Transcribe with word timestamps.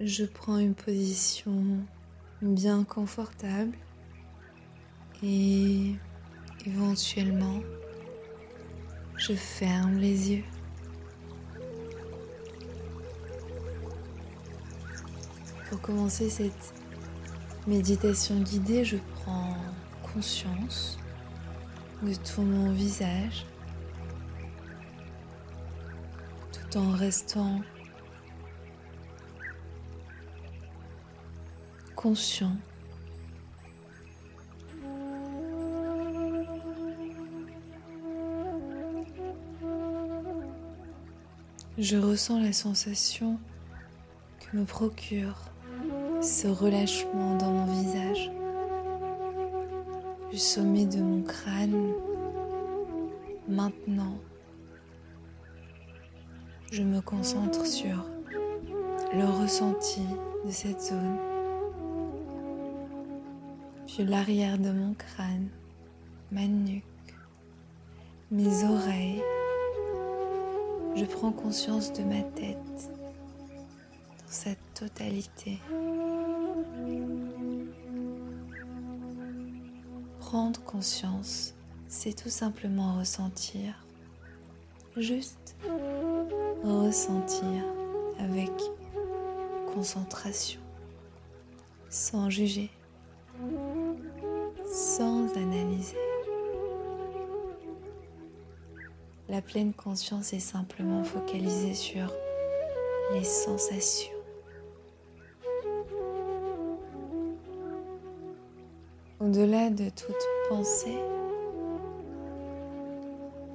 je 0.00 0.24
prends 0.24 0.56
une 0.56 0.74
position 0.74 1.62
bien 2.40 2.84
confortable 2.84 3.76
et 5.22 5.94
éventuellement 6.64 7.60
je 9.16 9.34
ferme 9.34 9.98
les 9.98 10.32
yeux. 10.32 10.44
Pour 15.68 15.82
commencer 15.82 16.30
cette 16.30 16.72
méditation 17.66 18.40
guidée, 18.40 18.86
je 18.86 18.96
prends 19.16 19.54
conscience 20.14 20.98
de 22.02 22.14
tout 22.14 22.40
mon 22.40 22.72
visage 22.72 23.44
tout 26.52 26.78
en 26.78 26.92
restant 26.92 27.60
conscient. 32.00 32.56
Je 41.76 41.98
ressens 41.98 42.40
la 42.40 42.54
sensation 42.54 43.38
que 44.38 44.56
me 44.56 44.64
procure 44.64 45.36
ce 46.22 46.48
relâchement 46.48 47.36
dans 47.36 47.50
mon 47.50 47.66
visage, 47.66 48.30
du 50.30 50.38
sommet 50.38 50.86
de 50.86 51.02
mon 51.02 51.22
crâne. 51.22 51.92
Maintenant, 53.46 54.16
je 56.72 56.82
me 56.82 57.02
concentre 57.02 57.66
sur 57.66 58.06
le 59.12 59.42
ressenti 59.42 60.06
de 60.46 60.50
cette 60.50 60.80
zone 60.80 61.29
puis 63.94 64.04
l'arrière 64.04 64.58
de 64.58 64.70
mon 64.70 64.94
crâne, 64.94 65.48
ma 66.30 66.46
nuque, 66.46 66.84
mes 68.30 68.64
oreilles. 68.64 69.22
Je 70.96 71.04
prends 71.04 71.32
conscience 71.32 71.92
de 71.92 72.02
ma 72.02 72.22
tête 72.22 72.90
dans 74.18 74.28
sa 74.28 74.50
totalité. 74.74 75.58
Prendre 80.20 80.62
conscience, 80.62 81.54
c'est 81.88 82.14
tout 82.14 82.28
simplement 82.28 82.98
ressentir, 82.98 83.84
juste 84.96 85.56
ressentir 86.62 87.64
avec 88.18 88.52
concentration, 89.74 90.60
sans 91.88 92.30
juger 92.30 92.70
La 99.40 99.46
pleine 99.46 99.72
conscience 99.72 100.34
est 100.34 100.38
simplement 100.38 101.02
focalisée 101.02 101.72
sur 101.72 102.12
les 103.14 103.24
sensations. 103.24 104.12
Au-delà 109.18 109.70
de 109.70 109.88
toute 109.88 110.26
pensée, 110.50 110.98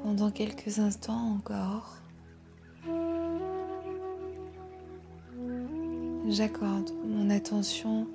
pendant 0.01 0.31
quelques 0.31 0.79
instants 0.79 1.37
encore, 1.37 1.97
j'accorde 6.27 6.89
mon 7.05 7.29
attention 7.29 8.07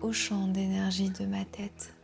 au 0.00 0.10
champ 0.12 0.48
d'énergie 0.48 1.10
de 1.10 1.24
ma 1.24 1.44
tête. 1.44 1.94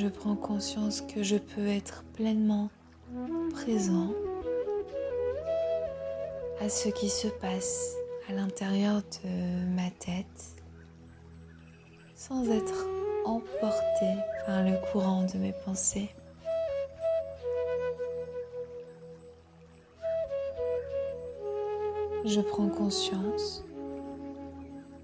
Je 0.00 0.06
prends 0.06 0.36
conscience 0.36 1.00
que 1.00 1.24
je 1.24 1.34
peux 1.34 1.66
être 1.66 2.04
pleinement 2.14 2.70
présent 3.50 4.12
à 6.60 6.68
ce 6.68 6.88
qui 6.88 7.08
se 7.08 7.26
passe 7.26 7.96
à 8.28 8.32
l'intérieur 8.32 9.02
de 9.24 9.74
ma 9.74 9.90
tête 9.90 10.54
sans 12.14 12.48
être 12.48 12.86
emporté 13.24 14.14
par 14.46 14.62
le 14.62 14.76
courant 14.92 15.24
de 15.24 15.36
mes 15.36 15.52
pensées. 15.64 16.10
Je 22.24 22.40
prends 22.40 22.68
conscience 22.68 23.64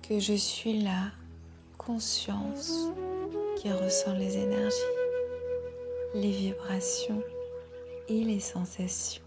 que 0.09 0.21
je 0.21 0.35
suis 0.35 0.83
la 0.83 1.11
conscience 1.79 2.91
qui 3.57 3.71
ressent 3.73 4.13
les 4.15 4.37
énergies, 4.37 4.77
les 6.15 6.31
vibrations 6.31 7.23
et 8.09 8.25
les 8.25 8.41
sensations. 8.41 9.23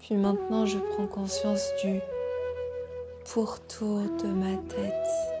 Puis 0.00 0.14
maintenant, 0.14 0.66
je 0.66 0.78
prends 0.78 1.06
conscience 1.06 1.68
du 1.82 2.00
pourtour 3.24 4.00
de 4.22 4.28
ma 4.28 4.56
tête 4.68 5.38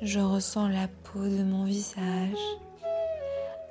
je 0.00 0.20
ressens 0.20 0.68
la 0.68 0.86
peau 0.86 1.24
de 1.24 1.42
mon 1.42 1.64
visage 1.64 2.38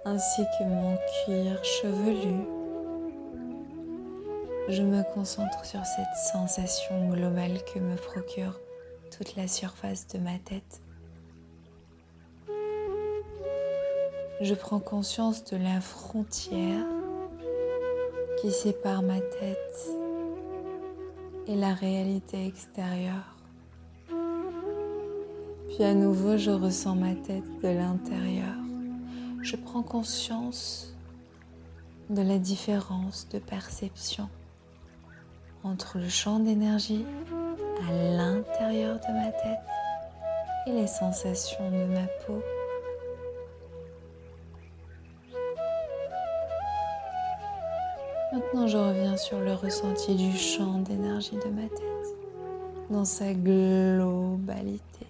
ainsi 0.04 0.42
que 0.60 0.66
mon 0.66 0.98
cuir 0.98 1.64
chevelu. 1.64 2.44
Je 4.68 4.82
me 4.82 5.04
concentre 5.14 5.64
sur 5.64 5.86
cette 5.86 6.16
sensation 6.34 7.10
globale 7.10 7.64
que 7.64 7.80
me 7.80 7.96
procure 7.96 8.60
toute 9.18 9.38
la 9.38 9.48
surface 9.48 10.06
de 10.08 10.20
ma 10.20 10.38
tête. 10.40 10.82
Je 14.40 14.54
prends 14.54 14.80
conscience 14.80 15.44
de 15.46 15.58
la 15.58 15.82
frontière 15.82 16.86
qui 18.40 18.52
sépare 18.52 19.02
ma 19.02 19.20
tête 19.20 19.90
et 21.48 21.56
la 21.56 21.74
réalité 21.74 22.46
extérieure. 22.46 23.36
Puis 25.70 25.84
à 25.84 25.96
nouveau, 25.96 26.38
je 26.38 26.52
ressens 26.52 26.94
ma 26.94 27.16
tête 27.16 27.50
de 27.64 27.68
l'intérieur. 27.68 28.54
Je 29.42 29.56
prends 29.56 29.82
conscience 29.82 30.96
de 32.12 32.22
la 32.22 32.38
différence 32.38 33.28
de 33.30 33.40
perception 33.40 34.30
entre 35.64 35.98
le 35.98 36.10
champ 36.10 36.40
d'énergie 36.40 37.06
à 37.90 37.92
l'intérieur 37.92 39.00
de 39.00 39.14
ma 39.14 39.32
tête 39.32 39.66
et 40.68 40.74
les 40.74 40.88
sensations 40.88 41.72
de 41.72 41.86
ma 41.86 42.06
peau. 42.28 42.40
Maintenant, 48.38 48.68
je 48.68 48.78
reviens 48.78 49.18
sur 49.18 49.40
le 49.40 49.56
ressenti 49.56 50.14
du 50.14 50.32
champ 50.38 50.78
d'énergie 50.82 51.38
de 51.38 51.50
ma 51.50 51.64
tête 51.64 52.16
dans 52.92 53.04
sa 53.04 53.34
globalité 53.34 55.08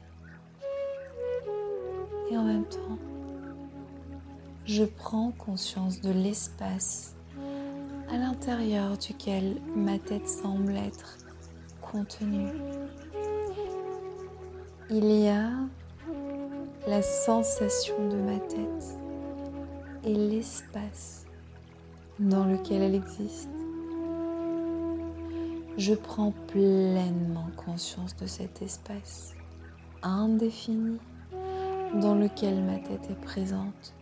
et 2.31 2.37
en 2.37 2.43
même 2.43 2.63
temps, 2.63 2.97
je 4.63 4.85
prends 4.85 5.33
conscience 5.37 5.99
de 5.99 6.09
l'espace 6.09 7.17
à 8.09 8.17
l'intérieur 8.17 8.97
duquel 8.97 9.57
ma 9.75 9.99
tête 9.99 10.29
semble 10.29 10.77
être 10.77 11.17
contenue. 11.81 12.47
Il 14.89 15.05
y 15.05 15.27
a 15.27 15.49
la 16.87 17.01
sensation 17.01 18.07
de 18.07 18.15
ma 18.15 18.39
tête 18.39 18.97
et 20.05 20.13
l'espace 20.13 21.26
dans 22.19 22.45
lequel 22.45 22.81
elle 22.81 22.95
existe. 22.95 23.49
Je 25.77 25.93
prends 25.93 26.33
pleinement 26.47 27.49
conscience 27.55 28.15
de 28.15 28.25
cet 28.25 28.61
espace 28.61 29.35
indéfini 30.01 30.97
dans 31.93 32.15
lequel 32.15 32.63
ma 32.63 32.77
tête 32.79 33.09
est 33.09 33.21
présente. 33.21 33.93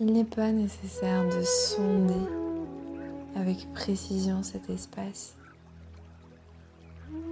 Il 0.00 0.12
n'est 0.12 0.24
pas 0.24 0.50
nécessaire 0.50 1.24
de 1.28 1.42
sonder 1.42 2.28
avec 3.36 3.72
précision 3.72 4.42
cet 4.42 4.68
espace. 4.68 5.36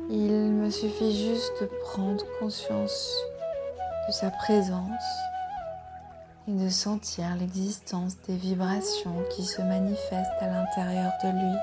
Il 0.08 0.32
me 0.32 0.70
suffit 0.70 1.12
juste 1.12 1.52
de 1.60 1.66
prendre 1.82 2.25
conscience 2.38 3.16
de 4.06 4.12
sa 4.12 4.31
présence 4.31 5.31
et 6.49 6.53
de 6.53 6.69
sentir 6.69 7.37
l'existence 7.39 8.17
des 8.27 8.37
vibrations 8.37 9.23
qui 9.31 9.44
se 9.44 9.62
manifestent 9.62 10.41
à 10.41 10.49
l'intérieur 10.49 11.12
de 11.23 11.29
lui. 11.31 11.59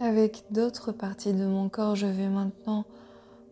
Avec 0.00 0.44
d'autres 0.50 0.92
parties 0.92 1.32
de 1.32 1.46
mon 1.46 1.68
corps, 1.68 1.96
je 1.96 2.06
vais 2.06 2.28
maintenant 2.28 2.84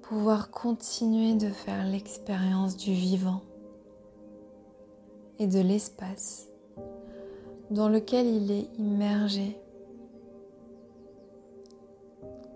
pouvoir 0.02 0.50
continuer 0.50 1.34
de 1.34 1.48
faire 1.48 1.84
l'expérience 1.84 2.76
du 2.76 2.92
vivant 2.92 3.40
et 5.38 5.46
de 5.46 5.60
l'espace 5.60 6.48
dans 7.70 7.88
lequel 7.88 8.26
il 8.26 8.50
est 8.50 8.68
immergé 8.78 9.56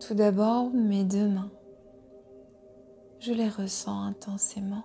tout 0.08 0.14
d'abord, 0.14 0.70
mes 0.70 1.04
deux 1.04 1.28
mains. 1.28 1.50
Je 3.18 3.34
les 3.34 3.50
ressens 3.50 4.04
intensément 4.04 4.84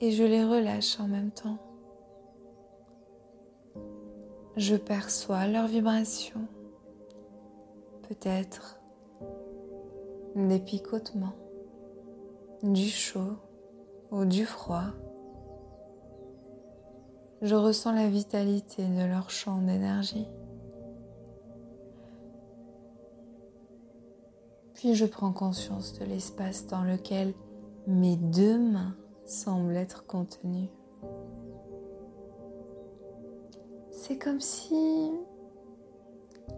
et 0.00 0.12
je 0.12 0.22
les 0.22 0.44
relâche 0.44 1.00
en 1.00 1.08
même 1.08 1.32
temps. 1.32 1.58
Je 4.56 4.76
perçois 4.76 5.48
leur 5.48 5.66
vibration, 5.66 6.46
peut-être 8.08 8.80
des 10.36 10.60
picotements, 10.60 11.34
du 12.62 12.88
chaud 12.88 13.38
ou 14.12 14.24
du 14.24 14.46
froid. 14.46 14.92
Je 17.42 17.56
ressens 17.56 17.90
la 17.90 18.08
vitalité 18.08 18.86
de 18.86 19.04
leur 19.04 19.30
champ 19.30 19.58
d'énergie. 19.58 20.28
Puis 24.76 24.94
je 24.94 25.06
prends 25.06 25.32
conscience 25.32 25.98
de 25.98 26.04
l'espace 26.04 26.66
dans 26.66 26.82
lequel 26.82 27.32
mes 27.86 28.16
deux 28.16 28.58
mains 28.58 28.94
semblent 29.24 29.74
être 29.74 30.04
contenues. 30.04 30.68
C'est 33.90 34.18
comme 34.18 34.40
si 34.40 35.10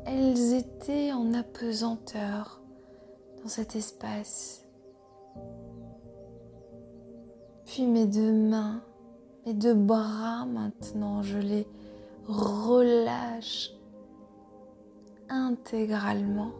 elles 0.04 0.54
étaient 0.54 1.12
en 1.12 1.32
apesanteur 1.32 2.60
dans 3.40 3.48
cet 3.48 3.76
espace. 3.76 4.66
Puis 7.66 7.86
mes 7.86 8.06
deux 8.06 8.32
mains, 8.32 8.82
mes 9.46 9.54
deux 9.54 9.74
bras 9.74 10.44
maintenant, 10.44 11.22
je 11.22 11.38
les 11.38 11.68
relâche 12.26 13.70
intégralement. 15.28 16.50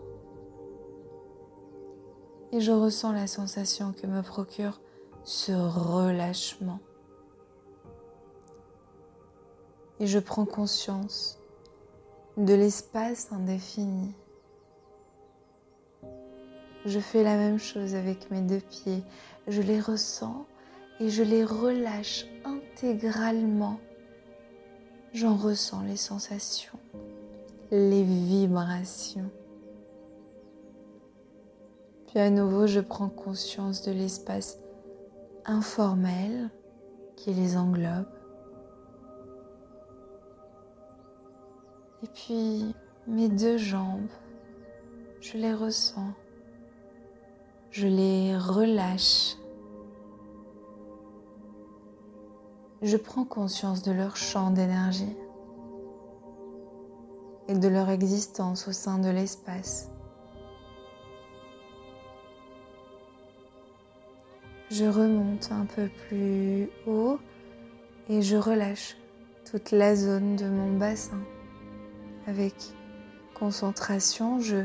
Et 2.52 2.60
je 2.60 2.72
ressens 2.72 3.12
la 3.12 3.26
sensation 3.26 3.92
que 3.92 4.06
me 4.06 4.22
procure 4.22 4.80
ce 5.24 5.52
relâchement. 5.52 6.80
Et 10.00 10.06
je 10.06 10.18
prends 10.18 10.46
conscience 10.46 11.38
de 12.36 12.54
l'espace 12.54 13.32
indéfini 13.32 14.14
je 16.88 17.00
fais 17.00 17.22
la 17.22 17.36
même 17.36 17.58
chose 17.58 17.94
avec 17.94 18.30
mes 18.30 18.40
deux 18.40 18.60
pieds. 18.60 19.02
Je 19.46 19.60
les 19.62 19.80
ressens 19.80 20.46
et 21.00 21.10
je 21.10 21.22
les 21.22 21.44
relâche 21.44 22.26
intégralement. 22.44 23.78
J'en 25.12 25.36
ressens 25.36 25.82
les 25.82 25.96
sensations, 25.96 26.78
les 27.70 28.02
vibrations. 28.02 29.30
Puis 32.18 32.26
à 32.26 32.30
nouveau, 32.30 32.66
je 32.66 32.80
prends 32.80 33.08
conscience 33.08 33.82
de 33.82 33.92
l'espace 33.92 34.58
informel 35.44 36.50
qui 37.14 37.32
les 37.32 37.56
englobe. 37.56 38.08
Et 42.02 42.08
puis 42.08 42.74
mes 43.06 43.28
deux 43.28 43.56
jambes, 43.56 44.08
je 45.20 45.38
les 45.38 45.54
ressens 45.54 46.12
je 47.70 47.86
les 47.86 48.36
relâche. 48.36 49.36
Je 52.82 52.96
prends 52.96 53.24
conscience 53.24 53.82
de 53.82 53.92
leur 53.92 54.16
champ 54.16 54.50
d'énergie 54.50 55.16
et 57.46 57.54
de 57.54 57.68
leur 57.68 57.88
existence 57.90 58.66
au 58.66 58.72
sein 58.72 58.98
de 58.98 59.08
l'espace. 59.08 59.92
Je 64.70 64.84
remonte 64.84 65.50
un 65.50 65.64
peu 65.64 65.88
plus 65.88 66.68
haut 66.86 67.18
et 68.10 68.20
je 68.20 68.36
relâche 68.36 68.98
toute 69.50 69.70
la 69.70 69.96
zone 69.96 70.36
de 70.36 70.46
mon 70.46 70.76
bassin. 70.76 71.20
Avec 72.26 72.54
concentration, 73.32 74.40
je 74.40 74.64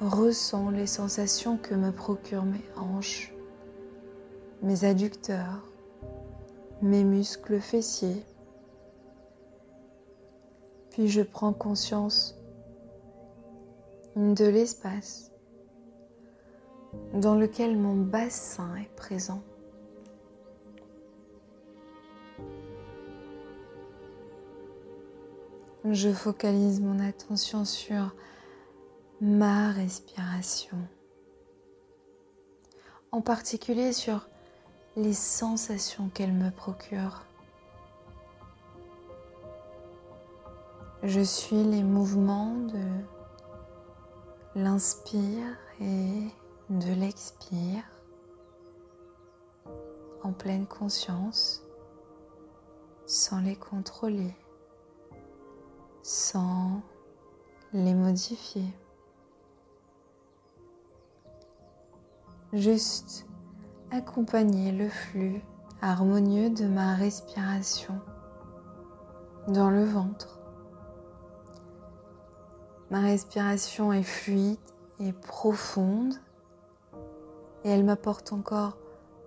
ressens 0.00 0.70
les 0.70 0.88
sensations 0.88 1.56
que 1.56 1.74
me 1.74 1.92
procurent 1.92 2.44
mes 2.44 2.64
hanches, 2.76 3.32
mes 4.60 4.84
adducteurs, 4.84 5.62
mes 6.80 7.04
muscles 7.04 7.60
fessiers. 7.60 8.24
Puis 10.90 11.06
je 11.06 11.22
prends 11.22 11.52
conscience 11.52 12.36
de 14.16 14.46
l'espace 14.46 15.31
dans 17.14 17.34
lequel 17.34 17.76
mon 17.76 17.96
bassin 17.96 18.76
est 18.76 18.94
présent. 18.96 19.42
Je 25.90 26.12
focalise 26.12 26.80
mon 26.80 27.00
attention 27.00 27.64
sur 27.64 28.14
ma 29.20 29.70
respiration, 29.72 30.78
en 33.10 33.20
particulier 33.20 33.92
sur 33.92 34.28
les 34.96 35.12
sensations 35.12 36.08
qu'elle 36.14 36.32
me 36.32 36.50
procure. 36.50 37.24
Je 41.02 41.20
suis 41.20 41.64
les 41.64 41.82
mouvements 41.82 42.54
de 42.54 42.84
l'inspire 44.54 45.56
et 45.80 46.28
de 46.78 46.92
l'expire 46.92 47.84
en 50.22 50.32
pleine 50.32 50.66
conscience, 50.66 51.62
sans 53.06 53.40
les 53.40 53.56
contrôler, 53.56 54.34
sans 56.02 56.82
les 57.72 57.94
modifier. 57.94 58.74
juste 62.52 63.26
accompagner 63.90 64.72
le 64.72 64.88
flux 64.88 65.42
harmonieux 65.80 66.50
de 66.50 66.66
ma 66.66 66.94
respiration 66.94 67.98
dans 69.48 69.70
le 69.70 69.84
ventre. 69.84 70.40
Ma 72.90 73.00
respiration 73.00 73.92
est 73.92 74.02
fluide 74.02 74.58
et 75.00 75.12
profonde 75.12 76.14
et 77.64 77.70
elle 77.70 77.84
m'apporte 77.84 78.32
encore 78.32 78.76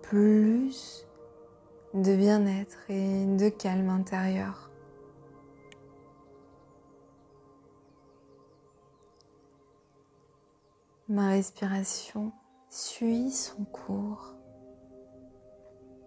plus 0.02 1.06
de 1.94 2.14
bien-être 2.14 2.90
et 2.90 3.24
de 3.24 3.48
calme 3.48 3.88
intérieur. 3.88 4.70
Ma 11.08 11.28
respiration 11.28 12.32
suit 12.68 13.30
son 13.30 13.64
cours 13.64 14.34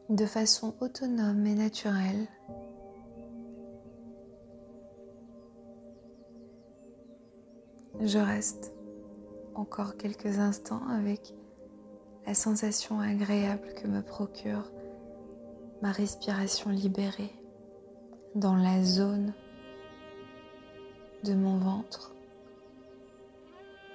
de 0.10 0.26
façon 0.26 0.76
autonome 0.82 1.46
et 1.46 1.56
naturelle. 1.56 2.28
Je 8.02 8.18
reste 8.18 8.74
encore 9.56 9.98
quelques 9.98 10.40
instants 10.40 10.88
avec 10.90 11.34
la 12.30 12.36
sensation 12.36 13.00
agréable 13.00 13.74
que 13.74 13.88
me 13.88 14.04
procure 14.04 14.72
ma 15.82 15.92
respiration 15.92 16.70
libérée 16.70 17.34
dans 18.36 18.56
la 18.56 18.84
zone 18.84 19.34
de 21.24 21.34
mon 21.34 21.58
ventre, 21.58 22.14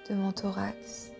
de 0.09 0.15
mon 0.15 0.33
thorax, 0.33 1.11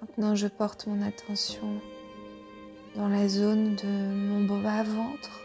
Maintenant, 0.00 0.34
je 0.34 0.48
porte 0.48 0.88
mon 0.88 1.00
attention 1.00 1.80
dans 2.96 3.08
la 3.08 3.28
zone 3.28 3.76
de 3.76 4.12
mon 4.12 4.62
bas-ventre 4.62 5.40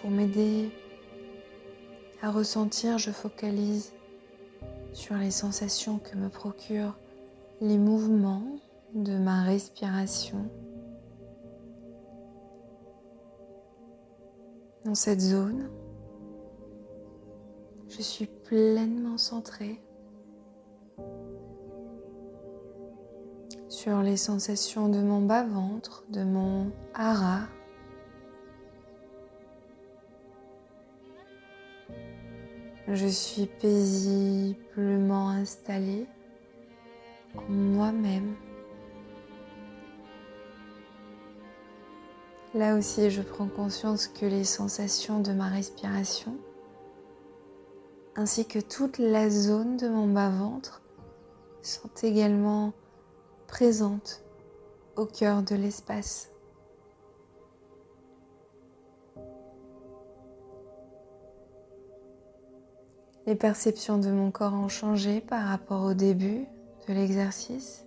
pour 0.00 0.10
m'aider 0.10 0.70
à 2.22 2.30
ressentir. 2.30 2.96
Je 2.96 3.10
focalise 3.10 3.92
sur 4.94 5.16
les 5.16 5.30
sensations 5.30 5.98
que 5.98 6.16
me 6.16 6.30
procurent 6.30 6.96
les 7.60 7.78
mouvements 7.78 8.58
de 8.94 9.18
ma 9.18 9.42
respiration. 9.42 10.48
Dans 14.84 14.94
cette 14.94 15.20
zone, 15.20 15.68
Je 17.96 18.02
suis 18.02 18.26
pleinement 18.26 19.18
centrée 19.18 19.80
sur 23.68 24.02
les 24.02 24.16
sensations 24.16 24.88
de 24.88 24.98
mon 24.98 25.20
bas-ventre, 25.20 26.04
de 26.08 26.24
mon 26.24 26.72
hara. 26.92 27.42
Je 32.86 33.06
suis 33.06 33.46
paisiblement 33.46 35.30
installée 35.30 36.06
en 37.34 37.50
moi-même. 37.50 38.34
Là 42.52 42.76
aussi, 42.76 43.10
je 43.10 43.22
prends 43.22 43.48
conscience 43.48 44.06
que 44.06 44.26
les 44.26 44.44
sensations 44.44 45.20
de 45.20 45.32
ma 45.32 45.48
respiration, 45.48 46.36
ainsi 48.16 48.46
que 48.46 48.58
toute 48.58 48.98
la 48.98 49.30
zone 49.30 49.78
de 49.78 49.88
mon 49.88 50.06
bas-ventre, 50.06 50.82
sont 51.62 51.90
également 52.02 52.74
présentes 53.46 54.22
au 54.96 55.06
cœur 55.06 55.42
de 55.42 55.54
l'espace. 55.54 56.33
Les 63.26 63.34
perceptions 63.34 63.98
de 63.98 64.10
mon 64.10 64.30
corps 64.30 64.54
ont 64.54 64.68
changé 64.68 65.20
par 65.20 65.46
rapport 65.46 65.84
au 65.84 65.94
début 65.94 66.46
de 66.88 66.92
l'exercice. 66.92 67.84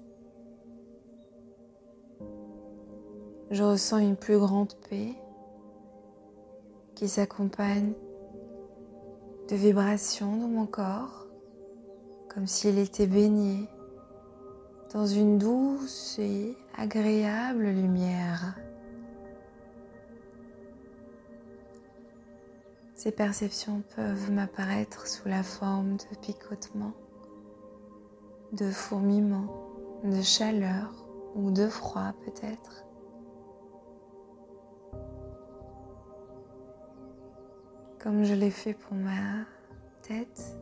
je 3.49 3.63
ressens 3.63 3.99
une 3.99 4.15
plus 4.15 4.37
grande 4.37 4.73
paix 4.89 5.13
qui 6.95 7.07
s'accompagne 7.07 7.93
de 9.49 9.55
vibrations 9.55 10.35
dans 10.35 10.47
mon 10.47 10.65
corps, 10.65 11.27
comme 12.29 12.47
s'il 12.47 12.77
était 12.77 13.07
baigné 13.07 13.67
dans 14.93 15.05
une 15.05 15.37
douce 15.37 16.17
et 16.19 16.57
agréable 16.77 17.67
lumière. 17.67 18.55
Ces 23.07 23.13
perceptions 23.13 23.83
peuvent 23.95 24.33
m'apparaître 24.33 25.07
sous 25.07 25.29
la 25.29 25.41
forme 25.41 25.95
de 25.95 26.17
picotements, 26.19 26.91
de 28.51 28.69
fourmillements, 28.69 29.47
de 30.03 30.21
chaleur 30.21 30.91
ou 31.33 31.49
de 31.49 31.69
froid 31.69 32.11
peut-être. 32.25 32.83
comme 37.97 38.25
je 38.25 38.33
l'ai 38.33 38.51
fait 38.51 38.73
pour 38.73 38.97
ma 38.97 39.45
tête 40.01 40.57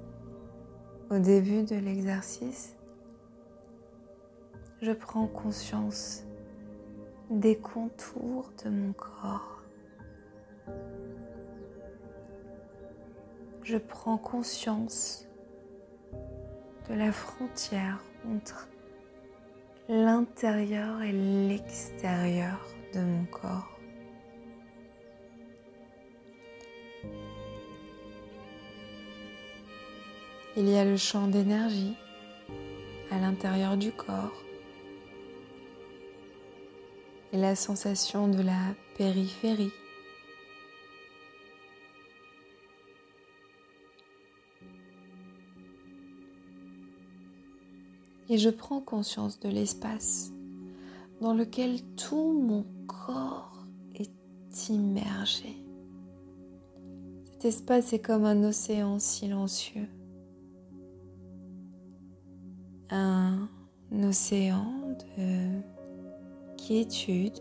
au 1.09 1.17
début 1.17 1.63
de 1.63 1.75
l'exercice, 1.75 2.75
je 4.83 4.91
prends 4.91 5.25
conscience 5.25 6.23
des 7.31 7.57
contours 7.57 8.51
de 8.63 8.69
mon 8.69 8.93
corps. 8.93 9.63
Je 13.65 13.77
prends 13.77 14.19
conscience 14.19 15.25
de 16.87 16.93
la 16.93 17.11
frontière 17.11 17.99
entre 18.29 18.69
l'intérieur 19.89 21.01
et 21.01 21.11
l'extérieur 21.11 22.59
de 22.93 22.99
mon 22.99 23.25
corps. 23.25 23.79
Il 30.55 30.69
y 30.69 30.77
a 30.77 30.85
le 30.85 30.95
champ 30.95 31.27
d'énergie 31.27 31.95
à 33.09 33.17
l'intérieur 33.17 33.77
du 33.77 33.91
corps 33.91 34.43
et 37.33 37.37
la 37.37 37.55
sensation 37.55 38.27
de 38.27 38.43
la 38.43 38.75
périphérie. 38.95 39.73
Et 48.29 48.37
je 48.37 48.49
prends 48.49 48.81
conscience 48.81 49.39
de 49.39 49.49
l'espace 49.49 50.31
dans 51.21 51.33
lequel 51.33 51.81
tout 51.95 52.33
mon 52.33 52.65
corps 52.87 53.65
est 53.95 54.69
immergé. 54.69 55.55
Cet 57.31 57.45
espace 57.45 57.93
est 57.93 57.99
comme 57.99 58.25
un 58.25 58.43
océan 58.43 58.99
silencieux 58.99 59.87
un 62.89 63.49
océan 64.03 64.95
de 65.17 65.61
quiétude. 66.57 67.39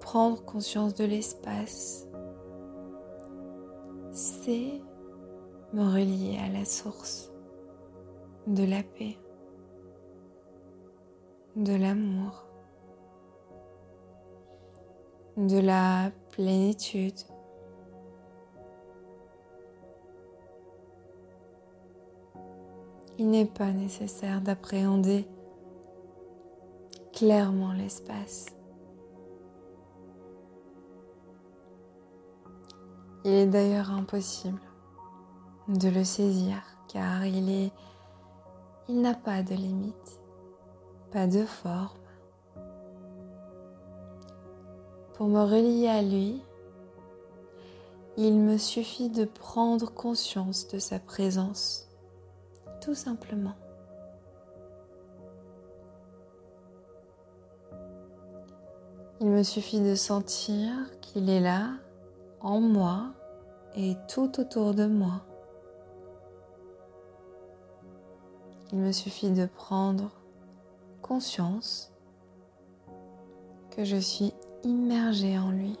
Prendre 0.00 0.42
conscience 0.44 0.94
de 0.94 1.04
l'espace, 1.04 2.06
c'est 4.12 4.80
me 5.72 5.84
relier 5.84 6.38
à 6.38 6.48
la 6.48 6.64
source 6.64 7.30
de 8.46 8.64
la 8.64 8.82
paix, 8.82 9.18
de 11.56 11.74
l'amour, 11.74 12.46
de 15.36 15.58
la 15.58 16.10
plénitude. 16.30 17.18
il 23.18 23.30
n'est 23.30 23.46
pas 23.46 23.72
nécessaire 23.72 24.40
d'appréhender 24.40 25.26
clairement 27.12 27.72
l'espace. 27.72 28.46
Il 33.24 33.32
est 33.32 33.46
d'ailleurs 33.46 33.90
impossible 33.90 34.60
de 35.68 35.88
le 35.88 36.04
saisir 36.04 36.56
car 36.88 37.26
il 37.26 37.50
est 37.50 37.72
il 38.88 39.00
n'a 39.00 39.14
pas 39.14 39.42
de 39.42 39.54
limite, 39.54 40.20
pas 41.10 41.26
de 41.26 41.44
forme. 41.44 41.98
Pour 45.14 45.26
me 45.26 45.40
relier 45.40 45.88
à 45.88 46.02
lui, 46.02 46.40
il 48.16 48.38
me 48.38 48.58
suffit 48.58 49.08
de 49.08 49.24
prendre 49.24 49.92
conscience 49.92 50.68
de 50.68 50.78
sa 50.78 51.00
présence 51.00 51.88
tout 52.80 52.94
simplement. 52.94 53.56
Il 59.20 59.28
me 59.28 59.42
suffit 59.42 59.80
de 59.80 59.94
sentir 59.94 60.70
qu'il 61.00 61.28
est 61.28 61.40
là, 61.40 61.70
en 62.40 62.60
moi 62.60 63.06
et 63.74 63.96
tout 64.08 64.38
autour 64.38 64.74
de 64.74 64.86
moi. 64.86 65.22
Il 68.76 68.82
me 68.82 68.92
suffit 68.92 69.30
de 69.30 69.46
prendre 69.46 70.10
conscience 71.00 71.90
que 73.70 73.84
je 73.84 73.96
suis 73.96 74.34
immergée 74.64 75.38
en 75.38 75.50
lui. 75.50 75.78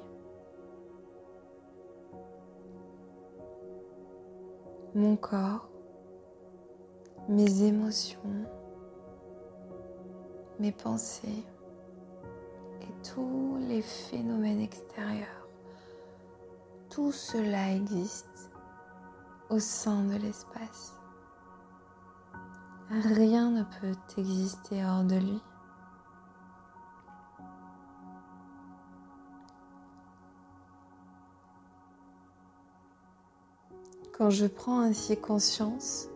Mon 4.94 5.14
corps 5.16 5.68
mes 7.28 7.64
émotions, 7.64 8.46
mes 10.58 10.72
pensées 10.72 11.44
et 12.80 13.08
tous 13.12 13.58
les 13.68 13.82
phénomènes 13.82 14.62
extérieurs. 14.62 15.48
Tout 16.88 17.12
cela 17.12 17.74
existe 17.74 18.50
au 19.50 19.58
sein 19.58 20.04
de 20.04 20.14
l'espace. 20.14 20.95
Rien 22.90 23.50
ne 23.50 23.62
peut 23.62 23.96
exister 24.18 24.84
hors 24.84 25.04
de 25.04 25.16
lui. 25.16 25.40
Quand 34.16 34.30
je 34.30 34.46
prends 34.46 34.80
ainsi 34.80 35.16
conscience 35.16 36.08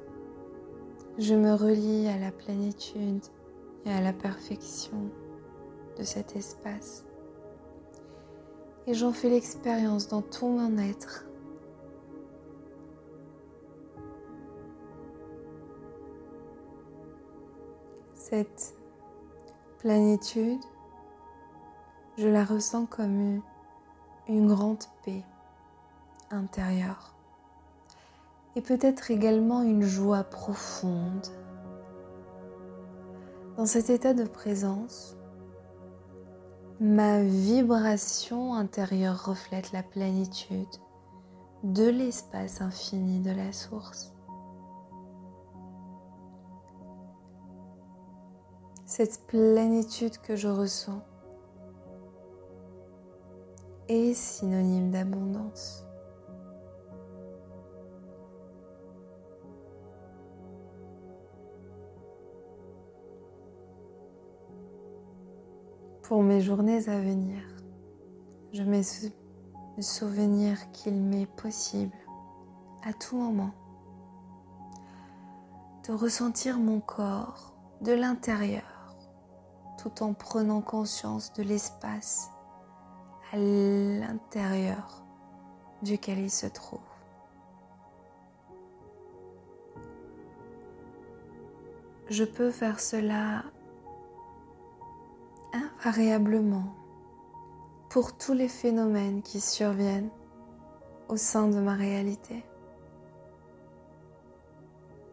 je 1.21 1.35
me 1.35 1.53
relie 1.53 2.09
à 2.09 2.17
la 2.17 2.33
plénitude 2.33 3.23
et 3.85 3.91
à 3.91 4.01
la 4.01 4.15
perfection 4.15 5.11
de 5.99 6.03
cet 6.03 6.35
espace. 6.35 7.05
Et 8.87 8.95
j'en 8.95 9.13
fais 9.13 9.29
l'expérience 9.29 10.09
dans 10.09 10.23
tout 10.23 10.49
mon 10.49 10.79
être. 10.79 11.27
Cette 18.31 18.77
plénitude, 19.79 20.61
je 22.17 22.29
la 22.29 22.45
ressens 22.45 22.87
comme 22.87 23.43
une 24.29 24.47
grande 24.47 24.85
paix 25.05 25.25
intérieure 26.31 27.13
et 28.55 28.61
peut-être 28.61 29.11
également 29.11 29.63
une 29.63 29.83
joie 29.83 30.23
profonde. 30.23 31.27
Dans 33.57 33.67
cet 33.67 33.91
état 33.91 34.15
de 34.15 34.25
présence, 34.25 35.17
ma 36.79 37.25
vibration 37.25 38.55
intérieure 38.55 39.25
reflète 39.25 39.73
la 39.73 39.83
plénitude 39.83 40.69
de 41.65 41.89
l'espace 41.89 42.61
infini 42.61 43.19
de 43.19 43.33
la 43.33 43.53
source. 43.53 44.13
Cette 48.91 49.25
plénitude 49.29 50.19
que 50.19 50.35
je 50.35 50.49
ressens 50.49 51.01
est 53.87 54.15
synonyme 54.15 54.91
d'abondance. 54.91 55.87
Pour 66.03 66.25
mes 66.25 66.41
journées 66.41 66.89
à 66.89 66.99
venir, 66.99 67.45
je 68.53 68.65
me 68.65 68.83
souvenir 69.81 70.73
qu'il 70.73 71.01
m'est 71.01 71.31
possible 71.37 71.97
à 72.85 72.93
tout 72.93 73.17
moment 73.17 73.55
de 75.87 75.93
ressentir 75.93 76.59
mon 76.59 76.81
corps 76.81 77.55
de 77.83 77.93
l'intérieur 77.93 78.60
tout 79.83 80.03
en 80.03 80.13
prenant 80.13 80.61
conscience 80.61 81.33
de 81.33 81.43
l'espace 81.43 82.31
à 83.33 83.37
l'intérieur 83.37 85.03
duquel 85.83 86.19
il 86.19 86.31
se 86.31 86.47
trouve. 86.47 86.81
Je 92.11 92.25
peux 92.25 92.51
faire 92.51 92.81
cela 92.81 93.45
invariablement 95.53 96.75
pour 97.89 98.17
tous 98.17 98.35
les 98.35 98.49
phénomènes 98.49 99.23
qui 99.23 99.41
surviennent 99.41 100.11
au 101.09 101.17
sein 101.17 101.49
de 101.49 101.59
ma 101.59 101.75
réalité. 101.75 102.45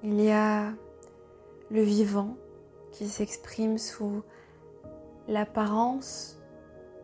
Il 0.04 0.20
y 0.20 0.32
a 0.32 0.74
le 1.72 1.82
vivant 1.82 2.36
qui 2.92 3.08
s'exprime 3.08 3.78
sous 3.78 4.24
l'apparence 5.28 6.38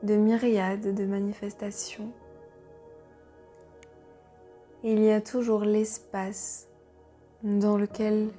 de 0.03 0.15
myriades 0.15 0.93
de 0.93 1.05
manifestations. 1.05 2.11
Il 4.83 4.99
y 5.01 5.11
a 5.11 5.21
toujours 5.21 5.63
l'espace 5.63 6.67
dans 7.43 7.77
lequel 7.77 8.29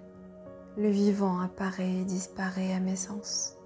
le 0.77 0.89
vivant 0.89 1.41
apparaît 1.41 2.01
et 2.01 2.05
disparaît 2.05 2.73
à 2.75 2.81
mes 2.81 2.97
sens. 2.97 3.57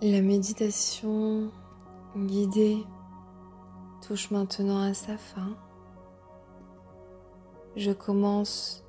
La 0.00 0.20
méditation 0.20 1.50
guidée 2.16 2.78
touche 4.06 4.30
maintenant 4.30 4.80
à 4.80 4.94
sa 4.94 5.18
fin. 5.18 5.56
Je 7.74 7.90
commence 7.90 8.84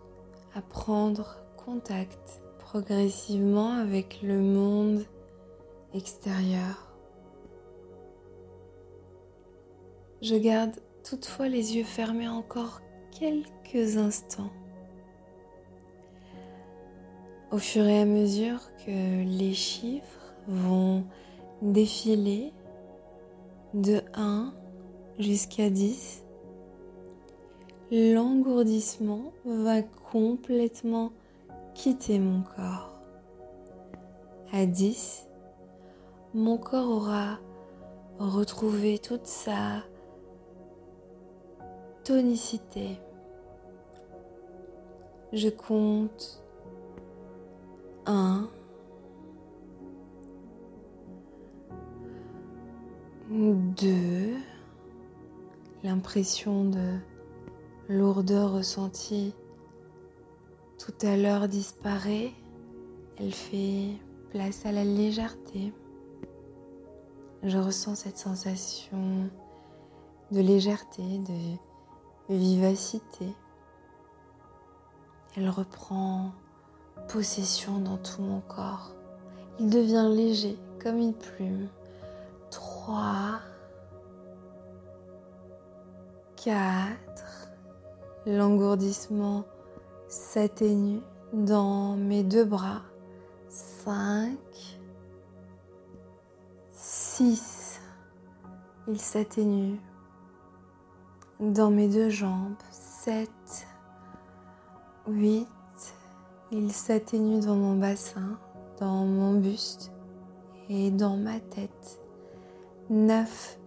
à 0.53 0.61
prendre 0.61 1.37
contact 1.57 2.43
progressivement 2.59 3.71
avec 3.71 4.21
le 4.21 4.39
monde 4.39 5.03
extérieur. 5.95 6.93
Je 10.21 10.35
garde 10.35 10.75
toutefois 11.03 11.47
les 11.47 11.75
yeux 11.75 11.85
fermés 11.85 12.29
encore 12.29 12.81
quelques 13.19 13.97
instants. 13.97 14.51
Au 17.49 17.57
fur 17.57 17.83
et 17.87 18.01
à 18.01 18.05
mesure 18.05 18.59
que 18.85 19.23
les 19.23 19.55
chiffres 19.55 20.28
vont 20.49 21.05
défiler 21.61 22.51
de 23.73 24.01
1 24.15 24.53
jusqu'à 25.19 25.69
10. 25.69 26.25
L'engourdissement 27.91 29.31
va 29.45 29.81
complètement 29.81 31.11
quitter 31.73 32.19
mon 32.19 32.41
corps. 32.41 33.01
À 34.51 34.65
10, 34.65 35.27
mon 36.33 36.57
corps 36.57 36.89
aura 36.89 37.39
retrouvé 38.17 38.99
toute 38.99 39.27
sa 39.27 39.83
tonicité. 42.03 42.97
Je 45.31 45.49
compte 45.49 46.43
1, 48.07 48.49
Deux, 53.29 54.33
l'impression 55.83 56.65
de 56.65 56.97
lourdeur 57.87 58.53
ressentie 58.53 59.35
tout 60.79 60.95
à 61.03 61.15
l'heure 61.15 61.47
disparaît. 61.47 62.31
Elle 63.19 63.31
fait 63.31 63.89
place 64.31 64.65
à 64.65 64.71
la 64.71 64.83
légèreté. 64.83 65.71
Je 67.43 67.59
ressens 67.59 67.93
cette 67.93 68.17
sensation 68.17 69.29
de 70.31 70.41
légèreté, 70.41 71.03
de 71.19 72.33
vivacité. 72.33 73.27
Elle 75.37 75.51
reprend 75.51 76.31
possession 77.07 77.77
dans 77.77 77.97
tout 77.97 78.23
mon 78.23 78.41
corps. 78.41 78.95
Il 79.59 79.69
devient 79.69 80.09
léger 80.11 80.57
comme 80.81 80.97
une 80.97 81.13
plume. 81.13 81.67
3, 82.81 83.41
4, 86.37 87.51
l'engourdissement 88.25 89.43
s'atténue 90.07 91.01
dans 91.33 91.97
mes 91.97 92.23
deux 92.23 92.45
bras, 92.45 92.81
5, 93.49 94.37
6, 96.71 97.81
il 98.87 98.99
s'atténue 98.99 99.81
dans 101.41 101.71
mes 101.71 101.89
deux 101.89 102.09
jambes, 102.09 102.55
7, 102.71 103.29
8, 105.07 105.47
il 106.51 106.71
s'atténue 106.71 107.41
dans 107.41 107.55
mon 107.55 107.77
bassin, 107.77 108.39
dans 108.79 109.05
mon 109.05 109.37
buste 109.37 109.91
et 110.69 110.91
dans 110.91 111.17
ma 111.17 111.41
tête. 111.41 111.98
9 112.89 113.59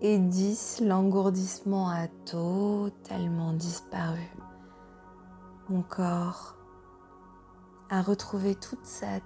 et 0.00 0.18
10, 0.18 0.80
l'engourdissement 0.86 1.90
a 1.90 2.08
totalement 2.24 3.52
disparu. 3.52 4.26
Mon 5.68 5.82
corps 5.82 6.56
a 7.90 8.00
retrouvé 8.00 8.54
toute 8.54 8.86
sa 8.86 9.20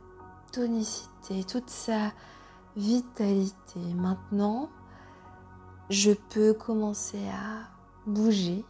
tonicité, 0.53 1.44
toute 1.44 1.70
sa 1.70 2.11
vitalité. 2.77 3.79
Maintenant, 3.94 4.70
je 5.88 6.11
peux 6.31 6.53
commencer 6.53 7.24
à 7.29 7.68
bouger 8.09 8.64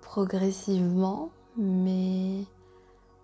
progressivement 0.00 1.30
mes 1.56 2.48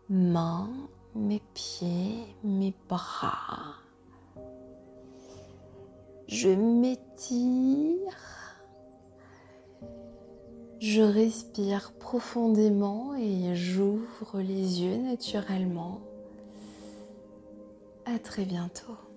mains, 0.08 0.70
mes 1.16 1.42
pieds, 1.52 2.32
mes 2.44 2.76
bras 2.88 3.87
je 6.28 6.50
m'étire. 6.50 8.16
Je 10.78 11.02
respire 11.02 11.92
profondément 11.98 13.16
et 13.16 13.56
j'ouvre 13.56 14.40
les 14.40 14.82
yeux 14.82 14.96
naturellement. 14.98 16.00
À 18.04 18.18
très 18.18 18.44
bientôt. 18.44 19.07